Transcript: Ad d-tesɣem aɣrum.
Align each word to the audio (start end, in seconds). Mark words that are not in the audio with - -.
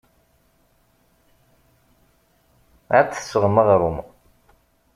Ad 2.97 3.05
d-tesɣem 3.07 3.55
aɣrum. 3.61 3.97